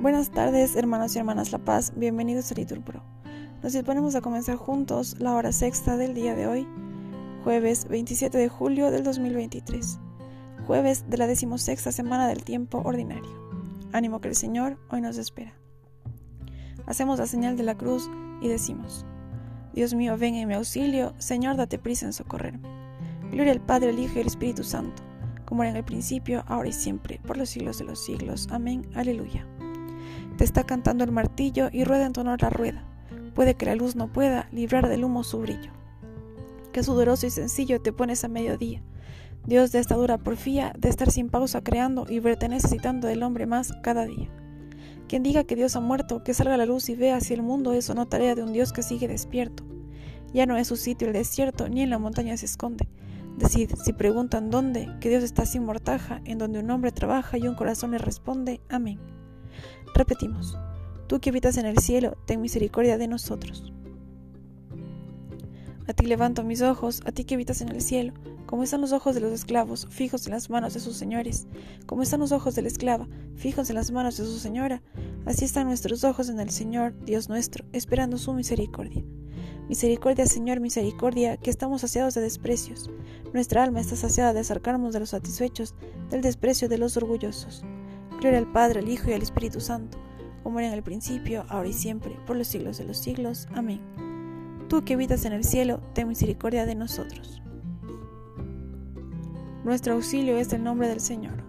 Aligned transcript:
Buenas 0.00 0.30
tardes, 0.30 0.76
hermanos 0.76 1.14
y 1.14 1.18
hermanas 1.18 1.52
La 1.52 1.58
Paz, 1.58 1.92
bienvenidos 1.94 2.50
a 2.50 2.54
Liturpro. 2.54 3.02
Nos 3.62 3.74
disponemos 3.74 4.14
a 4.14 4.22
comenzar 4.22 4.56
juntos 4.56 5.16
la 5.18 5.34
hora 5.34 5.52
sexta 5.52 5.98
del 5.98 6.14
día 6.14 6.34
de 6.34 6.46
hoy, 6.46 6.66
jueves 7.44 7.86
27 7.86 8.38
de 8.38 8.48
julio 8.48 8.90
del 8.90 9.04
2023, 9.04 9.98
jueves 10.66 11.04
de 11.10 11.18
la 11.18 11.26
decimosexta 11.26 11.92
semana 11.92 12.28
del 12.28 12.44
tiempo 12.44 12.80
ordinario. 12.82 13.28
Ánimo 13.92 14.22
que 14.22 14.28
el 14.28 14.36
Señor 14.36 14.78
hoy 14.88 15.02
nos 15.02 15.18
espera. 15.18 15.52
Hacemos 16.86 17.18
la 17.18 17.26
señal 17.26 17.58
de 17.58 17.64
la 17.64 17.76
cruz 17.76 18.08
y 18.40 18.48
decimos, 18.48 19.04
Dios 19.74 19.92
mío, 19.92 20.16
ven 20.16 20.34
en 20.34 20.48
mi 20.48 20.54
auxilio, 20.54 21.12
Señor, 21.18 21.58
date 21.58 21.78
prisa 21.78 22.06
en 22.06 22.14
socorrerme. 22.14 22.66
Gloria 23.32 23.52
al 23.52 23.60
Padre, 23.60 23.90
al 23.90 23.98
Hijo 23.98 24.14
y 24.16 24.22
al 24.22 24.28
Espíritu 24.28 24.64
Santo, 24.64 25.02
como 25.44 25.62
era 25.62 25.72
en 25.72 25.76
el 25.76 25.84
principio, 25.84 26.42
ahora 26.46 26.70
y 26.70 26.72
siempre, 26.72 27.20
por 27.26 27.36
los 27.36 27.50
siglos 27.50 27.76
de 27.76 27.84
los 27.84 28.02
siglos. 28.02 28.48
Amén. 28.50 28.88
Aleluya. 28.94 29.46
Te 30.36 30.44
está 30.44 30.64
cantando 30.64 31.04
el 31.04 31.12
martillo 31.12 31.68
y 31.72 31.84
rueda 31.84 32.06
en 32.06 32.12
honor 32.18 32.42
la 32.42 32.50
rueda. 32.50 32.84
Puede 33.34 33.54
que 33.54 33.66
la 33.66 33.74
luz 33.74 33.96
no 33.96 34.12
pueda 34.12 34.48
librar 34.52 34.88
del 34.88 35.04
humo 35.04 35.24
su 35.24 35.40
brillo. 35.40 35.70
Qué 36.72 36.82
sudoroso 36.82 37.26
y 37.26 37.30
sencillo 37.30 37.80
te 37.80 37.92
pones 37.92 38.24
a 38.24 38.28
mediodía. 38.28 38.82
Dios 39.46 39.72
de 39.72 39.78
esta 39.78 39.94
dura 39.94 40.18
porfía, 40.18 40.72
de 40.78 40.88
estar 40.88 41.10
sin 41.10 41.30
pausa 41.30 41.62
creando 41.62 42.06
y 42.08 42.20
verte 42.20 42.48
necesitando 42.48 43.08
del 43.08 43.22
hombre 43.22 43.46
más 43.46 43.72
cada 43.82 44.06
día. 44.06 44.28
Quien 45.08 45.22
diga 45.22 45.44
que 45.44 45.56
Dios 45.56 45.74
ha 45.74 45.80
muerto, 45.80 46.22
que 46.22 46.34
salga 46.34 46.56
la 46.56 46.66
luz 46.66 46.88
y 46.88 46.94
vea 46.94 47.20
si 47.20 47.34
el 47.34 47.42
mundo 47.42 47.72
es 47.72 47.90
o 47.90 47.94
no 47.94 48.06
tarea 48.06 48.34
de 48.34 48.42
un 48.42 48.52
Dios 48.52 48.72
que 48.72 48.82
sigue 48.82 49.08
despierto. 49.08 49.64
Ya 50.32 50.46
no 50.46 50.56
es 50.56 50.68
su 50.68 50.76
sitio 50.76 51.08
el 51.08 51.14
desierto, 51.14 51.68
ni 51.68 51.82
en 51.82 51.90
la 51.90 51.98
montaña 51.98 52.36
se 52.36 52.46
esconde. 52.46 52.88
Decid, 53.36 53.72
si 53.82 53.92
preguntan 53.92 54.50
dónde, 54.50 54.88
que 55.00 55.08
Dios 55.08 55.24
está 55.24 55.46
sin 55.46 55.64
mortaja, 55.64 56.20
en 56.24 56.38
donde 56.38 56.60
un 56.60 56.70
hombre 56.70 56.92
trabaja 56.92 57.38
y 57.38 57.48
un 57.48 57.54
corazón 57.54 57.92
le 57.92 57.98
responde, 57.98 58.60
amén. 58.68 59.00
Repetimos, 59.94 60.58
tú 61.06 61.20
que 61.20 61.30
habitas 61.30 61.56
en 61.56 61.66
el 61.66 61.78
cielo, 61.78 62.16
ten 62.26 62.40
misericordia 62.40 62.98
de 62.98 63.08
nosotros. 63.08 63.72
A 65.86 65.92
ti 65.92 66.06
levanto 66.06 66.44
mis 66.44 66.62
ojos, 66.62 67.02
a 67.04 67.12
ti 67.12 67.24
que 67.24 67.34
habitas 67.34 67.60
en 67.62 67.70
el 67.70 67.80
cielo, 67.80 68.12
como 68.46 68.62
están 68.62 68.80
los 68.80 68.92
ojos 68.92 69.14
de 69.14 69.20
los 69.20 69.32
esclavos, 69.32 69.86
fijos 69.90 70.26
en 70.26 70.32
las 70.32 70.50
manos 70.50 70.74
de 70.74 70.80
sus 70.80 70.96
señores, 70.96 71.46
como 71.86 72.02
están 72.02 72.20
los 72.20 72.32
ojos 72.32 72.54
de 72.54 72.62
la 72.62 72.68
esclava, 72.68 73.08
fijos 73.36 73.70
en 73.70 73.76
las 73.76 73.90
manos 73.90 74.16
de 74.16 74.24
su 74.24 74.38
señora, 74.38 74.82
así 75.26 75.44
están 75.44 75.66
nuestros 75.66 76.04
ojos 76.04 76.28
en 76.28 76.40
el 76.40 76.50
Señor, 76.50 76.94
Dios 77.04 77.28
nuestro, 77.28 77.64
esperando 77.72 78.18
su 78.18 78.32
misericordia. 78.32 79.04
Misericordia, 79.68 80.26
Señor, 80.26 80.58
misericordia, 80.58 81.36
que 81.36 81.48
estamos 81.48 81.82
saciados 81.82 82.14
de 82.14 82.22
desprecios. 82.22 82.90
Nuestra 83.32 83.62
alma 83.62 83.78
está 83.80 83.94
saciada 83.94 84.32
de 84.32 84.40
acercarnos 84.40 84.92
de 84.92 84.98
los 84.98 85.10
satisfechos, 85.10 85.76
del 86.10 86.22
desprecio 86.22 86.68
de 86.68 86.78
los 86.78 86.96
orgullosos. 86.96 87.64
Gloria 88.20 88.38
al 88.38 88.52
Padre, 88.52 88.80
al 88.80 88.88
Hijo 88.90 89.08
y 89.08 89.14
al 89.14 89.22
Espíritu 89.22 89.60
Santo, 89.60 89.96
como 90.42 90.58
era 90.58 90.68
en 90.68 90.74
el 90.74 90.82
principio, 90.82 91.46
ahora 91.48 91.70
y 91.70 91.72
siempre, 91.72 92.18
por 92.26 92.36
los 92.36 92.48
siglos 92.48 92.76
de 92.76 92.84
los 92.84 92.98
siglos. 92.98 93.48
Amén. 93.54 93.80
Tú 94.68 94.84
que 94.84 94.92
habitas 94.92 95.24
en 95.24 95.32
el 95.32 95.42
cielo, 95.42 95.80
ten 95.94 96.06
misericordia 96.06 96.66
de 96.66 96.74
nosotros. 96.74 97.42
Nuestro 99.64 99.94
auxilio 99.94 100.36
es 100.36 100.52
el 100.52 100.62
nombre 100.62 100.86
del 100.88 101.00
Señor. 101.00 101.42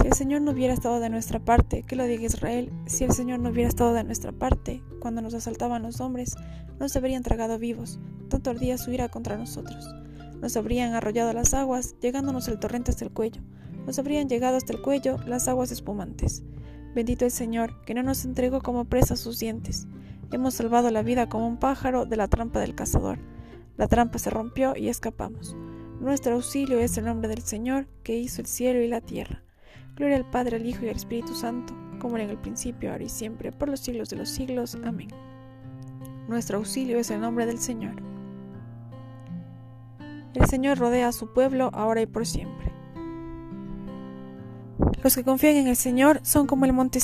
Si 0.00 0.06
el 0.06 0.12
Señor 0.12 0.42
no 0.42 0.52
hubiera 0.52 0.74
estado 0.74 1.00
de 1.00 1.10
nuestra 1.10 1.40
parte, 1.40 1.82
que 1.82 1.96
lo 1.96 2.04
diga 2.04 2.26
Israel, 2.26 2.72
si 2.86 3.02
el 3.02 3.10
Señor 3.10 3.40
no 3.40 3.50
hubiera 3.50 3.68
estado 3.68 3.94
de 3.94 4.04
nuestra 4.04 4.30
parte, 4.30 4.80
cuando 5.00 5.22
nos 5.22 5.34
asaltaban 5.34 5.82
los 5.82 6.00
hombres, 6.00 6.36
nos 6.78 6.94
habrían 6.94 7.24
tragado 7.24 7.58
vivos, 7.58 7.98
tanto 8.28 8.50
ardía 8.50 8.78
su 8.78 8.92
ira 8.92 9.08
contra 9.08 9.36
nosotros. 9.36 9.92
Nos 10.40 10.56
habrían 10.56 10.94
arrollado 10.94 11.32
las 11.32 11.52
aguas, 11.52 11.96
llegándonos 12.00 12.46
el 12.46 12.60
torrente 12.60 12.92
hasta 12.92 13.04
el 13.04 13.10
cuello 13.10 13.42
nos 13.86 13.98
habrían 13.98 14.28
llegado 14.28 14.56
hasta 14.56 14.72
el 14.72 14.82
cuello 14.82 15.16
las 15.26 15.48
aguas 15.48 15.70
espumantes. 15.70 16.42
Bendito 16.94 17.24
el 17.24 17.30
Señor, 17.30 17.82
que 17.84 17.94
no 17.94 18.02
nos 18.02 18.24
entregó 18.24 18.60
como 18.60 18.84
presa 18.86 19.16
sus 19.16 19.38
dientes. 19.38 19.86
Hemos 20.32 20.54
salvado 20.54 20.90
la 20.90 21.02
vida 21.02 21.28
como 21.28 21.46
un 21.46 21.58
pájaro 21.58 22.04
de 22.04 22.16
la 22.16 22.26
trampa 22.26 22.58
del 22.58 22.74
cazador. 22.74 23.18
La 23.76 23.86
trampa 23.86 24.18
se 24.18 24.30
rompió 24.30 24.74
y 24.76 24.88
escapamos. 24.88 25.56
Nuestro 26.00 26.34
auxilio 26.34 26.78
es 26.78 26.98
el 26.98 27.04
nombre 27.04 27.28
del 27.28 27.42
Señor, 27.42 27.86
que 28.02 28.18
hizo 28.18 28.40
el 28.40 28.46
cielo 28.46 28.80
y 28.80 28.88
la 28.88 29.00
tierra. 29.00 29.42
Gloria 29.94 30.16
al 30.16 30.28
Padre, 30.28 30.56
al 30.56 30.66
Hijo 30.66 30.84
y 30.84 30.88
al 30.88 30.96
Espíritu 30.96 31.34
Santo, 31.34 31.74
como 32.00 32.16
era 32.16 32.24
en 32.24 32.30
el 32.30 32.38
principio, 32.38 32.92
ahora 32.92 33.04
y 33.04 33.08
siempre, 33.08 33.52
por 33.52 33.68
los 33.68 33.80
siglos 33.80 34.10
de 34.10 34.16
los 34.16 34.28
siglos. 34.28 34.76
Amén. 34.84 35.08
Nuestro 36.28 36.58
auxilio 36.58 36.98
es 36.98 37.10
el 37.10 37.20
nombre 37.20 37.46
del 37.46 37.58
Señor. 37.58 37.94
El 40.34 40.46
Señor 40.46 40.78
rodea 40.78 41.08
a 41.08 41.12
su 41.12 41.32
pueblo 41.32 41.70
ahora 41.72 42.02
y 42.02 42.06
por 42.06 42.26
siempre. 42.26 42.75
Los 45.06 45.14
que 45.14 45.22
confían 45.22 45.54
en 45.54 45.68
el 45.68 45.76
Señor 45.76 46.18
son 46.24 46.48
como 46.48 46.64
el 46.64 46.72
monte 46.72 46.98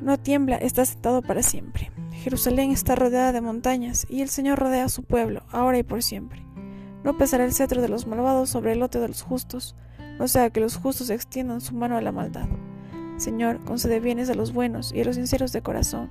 no 0.00 0.20
tiembla, 0.20 0.54
está 0.54 0.84
sentado 0.84 1.20
para 1.20 1.42
siempre. 1.42 1.90
Jerusalén 2.22 2.70
está 2.70 2.94
rodeada 2.94 3.32
de 3.32 3.40
montañas, 3.40 4.06
y 4.08 4.22
el 4.22 4.28
Señor 4.28 4.60
rodea 4.60 4.84
a 4.84 4.88
su 4.88 5.02
pueblo, 5.02 5.42
ahora 5.50 5.76
y 5.76 5.82
por 5.82 6.00
siempre. 6.04 6.46
No 7.02 7.18
pesará 7.18 7.44
el 7.44 7.52
cetro 7.52 7.82
de 7.82 7.88
los 7.88 8.06
malvados 8.06 8.50
sobre 8.50 8.70
el 8.70 8.78
lote 8.78 9.00
de 9.00 9.08
los 9.08 9.22
justos, 9.22 9.74
no 10.20 10.28
sea 10.28 10.50
que 10.50 10.60
los 10.60 10.76
justos 10.76 11.10
extiendan 11.10 11.60
su 11.60 11.74
mano 11.74 11.96
a 11.96 12.00
la 12.00 12.12
maldad. 12.12 12.46
Señor, 13.16 13.64
concede 13.64 13.98
bienes 13.98 14.30
a 14.30 14.34
los 14.34 14.52
buenos 14.52 14.92
y 14.94 15.00
a 15.00 15.04
los 15.04 15.16
sinceros 15.16 15.50
de 15.50 15.60
corazón, 15.60 16.08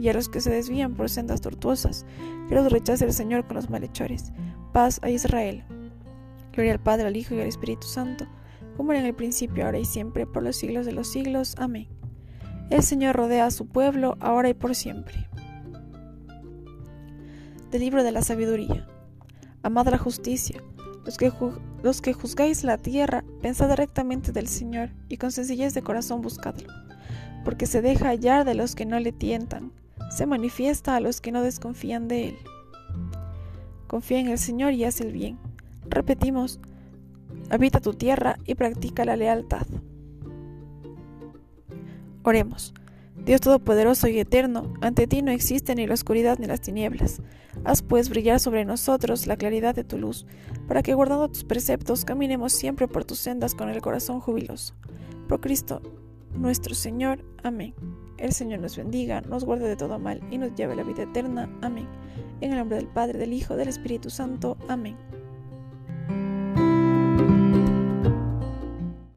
y 0.00 0.08
a 0.08 0.12
los 0.12 0.28
que 0.28 0.40
se 0.40 0.50
desvían 0.50 0.96
por 0.96 1.08
sendas 1.08 1.40
tortuosas, 1.40 2.04
que 2.48 2.56
los 2.56 2.72
rechace 2.72 3.04
el 3.04 3.12
Señor 3.12 3.46
con 3.46 3.54
los 3.54 3.70
malhechores. 3.70 4.32
Paz 4.72 4.98
a 5.04 5.10
Israel. 5.10 5.62
Gloria 6.52 6.72
al 6.72 6.80
Padre, 6.80 7.06
al 7.06 7.16
Hijo 7.16 7.36
y 7.36 7.40
al 7.40 7.46
Espíritu 7.46 7.86
Santo 7.86 8.26
como 8.80 8.92
era 8.92 9.00
en 9.00 9.06
el 9.08 9.14
principio, 9.14 9.66
ahora 9.66 9.78
y 9.78 9.84
siempre, 9.84 10.24
por 10.24 10.42
los 10.42 10.56
siglos 10.56 10.86
de 10.86 10.92
los 10.92 11.06
siglos. 11.06 11.54
Amén. 11.58 11.86
El 12.70 12.82
Señor 12.82 13.14
rodea 13.14 13.44
a 13.44 13.50
su 13.50 13.66
pueblo, 13.66 14.16
ahora 14.20 14.48
y 14.48 14.54
por 14.54 14.74
siempre. 14.74 15.28
Del 17.70 17.82
libro 17.82 18.02
de 18.02 18.10
la 18.10 18.22
sabiduría. 18.22 18.88
Amad 19.62 19.88
la 19.88 19.98
justicia. 19.98 20.62
Los 21.04 21.18
que, 21.18 21.30
los 21.82 22.00
que 22.00 22.14
juzgáis 22.14 22.64
la 22.64 22.78
tierra, 22.78 23.22
pensad 23.42 23.70
rectamente 23.74 24.32
del 24.32 24.48
Señor, 24.48 24.92
y 25.10 25.18
con 25.18 25.30
sencillez 25.30 25.74
de 25.74 25.82
corazón 25.82 26.22
buscadlo. 26.22 26.72
Porque 27.44 27.66
se 27.66 27.82
deja 27.82 28.08
hallar 28.08 28.46
de 28.46 28.54
los 28.54 28.74
que 28.74 28.86
no 28.86 28.98
le 28.98 29.12
tientan, 29.12 29.72
se 30.10 30.24
manifiesta 30.24 30.96
a 30.96 31.00
los 31.00 31.20
que 31.20 31.32
no 31.32 31.42
desconfían 31.42 32.08
de 32.08 32.28
él. 32.28 32.38
Confía 33.88 34.20
en 34.20 34.28
el 34.28 34.38
Señor 34.38 34.72
y 34.72 34.84
haz 34.84 35.02
el 35.02 35.12
bien. 35.12 35.38
Repetimos, 35.84 36.60
habita 37.50 37.80
tu 37.80 37.92
tierra 37.92 38.38
y 38.46 38.54
practica 38.54 39.04
la 39.04 39.16
lealtad. 39.16 39.66
Oremos. 42.22 42.74
Dios 43.24 43.42
Todopoderoso 43.42 44.08
y 44.08 44.18
Eterno, 44.18 44.72
ante 44.80 45.06
ti 45.06 45.20
no 45.20 45.30
existe 45.30 45.74
ni 45.74 45.86
la 45.86 45.94
oscuridad 45.94 46.38
ni 46.38 46.46
las 46.46 46.62
tinieblas. 46.62 47.20
Haz 47.64 47.82
pues 47.82 48.08
brillar 48.08 48.40
sobre 48.40 48.64
nosotros 48.64 49.26
la 49.26 49.36
claridad 49.36 49.74
de 49.74 49.84
tu 49.84 49.98
luz, 49.98 50.26
para 50.66 50.82
que 50.82 50.94
guardando 50.94 51.28
tus 51.28 51.44
preceptos 51.44 52.06
caminemos 52.06 52.52
siempre 52.52 52.88
por 52.88 53.04
tus 53.04 53.18
sendas 53.18 53.54
con 53.54 53.68
el 53.68 53.82
corazón 53.82 54.20
jubiloso. 54.20 54.74
Por 55.28 55.40
Cristo 55.40 55.82
nuestro 56.34 56.74
Señor. 56.74 57.24
Amén. 57.42 57.74
El 58.18 58.32
Señor 58.32 58.60
nos 58.60 58.76
bendiga, 58.76 59.20
nos 59.22 59.44
guarde 59.44 59.68
de 59.68 59.76
todo 59.76 59.98
mal 59.98 60.20
y 60.30 60.38
nos 60.38 60.54
lleve 60.54 60.74
a 60.74 60.76
la 60.76 60.82
vida 60.82 61.02
eterna. 61.02 61.50
Amén. 61.62 61.88
En 62.40 62.52
el 62.52 62.58
nombre 62.58 62.76
del 62.76 62.88
Padre, 62.88 63.18
del 63.18 63.32
Hijo, 63.32 63.56
del 63.56 63.68
Espíritu 63.68 64.10
Santo. 64.10 64.56
Amén. 64.68 64.96